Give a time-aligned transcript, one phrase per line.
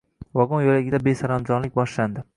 [0.39, 2.29] Vagon yo`lagida besaranjomlik boshlandi